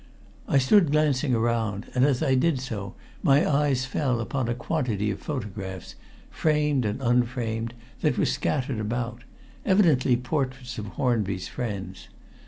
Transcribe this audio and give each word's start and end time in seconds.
I 0.47 0.57
stood 0.57 0.91
glancing 0.91 1.35
around, 1.35 1.85
and 1.93 2.03
as 2.03 2.23
I 2.23 2.33
did 2.33 2.59
so 2.59 2.95
my 3.21 3.47
eyes 3.47 3.85
fell 3.85 4.19
upon 4.19 4.49
a 4.49 4.55
quantity 4.55 5.11
of 5.11 5.19
photographs, 5.21 5.93
framed 6.31 6.85
and 6.85 6.99
unframed, 7.03 7.75
that 7.99 8.17
were 8.17 8.25
scattered 8.25 8.79
about 8.79 9.21
evidently 9.63 10.17
portraits 10.17 10.79
of 10.79 10.87
Hornby's 10.97 11.47
friends. 11.47 12.07